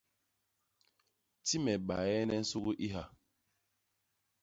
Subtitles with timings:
[1.45, 3.03] Ti me baaene nsugi i ha.